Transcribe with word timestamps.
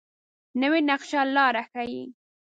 نوې 0.61 0.79
نقشه 0.89 1.21
لاره 1.35 1.63
ښيي 1.71 2.03